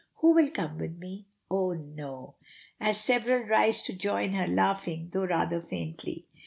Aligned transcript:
"Who 0.15 0.33
will 0.33 0.49
come 0.49 0.79
with 0.79 0.97
me? 0.97 1.27
Oh! 1.51 1.73
no," 1.73 2.33
as 2.79 2.99
several 2.99 3.43
rise 3.43 3.83
to 3.83 3.93
join 3.93 4.31
her, 4.33 4.47
laughing, 4.47 5.09
though 5.13 5.27
rather 5.27 5.61
faintly. 5.61 6.25